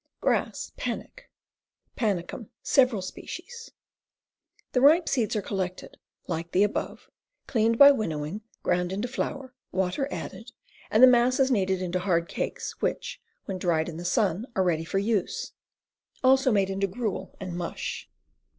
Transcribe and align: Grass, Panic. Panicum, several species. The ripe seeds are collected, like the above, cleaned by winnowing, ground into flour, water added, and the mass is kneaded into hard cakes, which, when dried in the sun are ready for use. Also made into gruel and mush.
Grass, 0.19 0.71
Panic. 0.77 1.29
Panicum, 1.95 2.49
several 2.63 3.03
species. 3.03 3.69
The 4.71 4.81
ripe 4.81 5.07
seeds 5.07 5.35
are 5.35 5.43
collected, 5.43 5.99
like 6.25 6.53
the 6.53 6.63
above, 6.63 7.07
cleaned 7.45 7.77
by 7.77 7.91
winnowing, 7.91 8.41
ground 8.63 8.91
into 8.91 9.07
flour, 9.07 9.53
water 9.71 10.07
added, 10.09 10.53
and 10.89 11.03
the 11.03 11.07
mass 11.07 11.39
is 11.39 11.51
kneaded 11.51 11.83
into 11.83 11.99
hard 11.99 12.27
cakes, 12.27 12.81
which, 12.81 13.21
when 13.45 13.59
dried 13.59 13.87
in 13.87 13.97
the 13.97 14.03
sun 14.03 14.47
are 14.55 14.63
ready 14.63 14.85
for 14.85 14.97
use. 14.97 15.51
Also 16.23 16.51
made 16.51 16.71
into 16.71 16.87
gruel 16.87 17.37
and 17.39 17.55
mush. 17.55 18.09